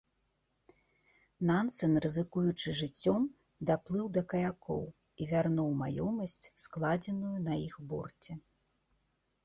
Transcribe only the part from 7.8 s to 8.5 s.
борце.